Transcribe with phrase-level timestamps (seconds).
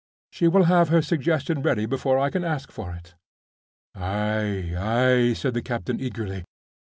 [0.31, 3.13] —she will have her suggestion ready before I can ask for it."
[3.93, 4.73] "Ay!
[4.75, 6.43] ay!" said the captain eagerly.